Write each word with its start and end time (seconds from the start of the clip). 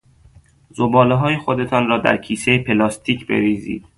زبالههای 0.69 1.37
خودتان 1.37 1.87
را 1.87 1.97
در 1.97 2.17
کیسهی 2.17 2.59
پلاستیک 2.63 3.27
بریزید. 3.27 3.85